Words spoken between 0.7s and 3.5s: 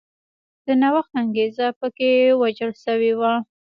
نوښت انګېزه په کې وژل شوې وه.